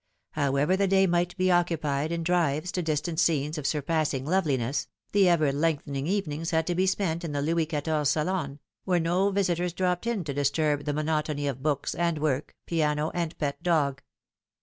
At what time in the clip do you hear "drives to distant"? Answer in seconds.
2.23-3.19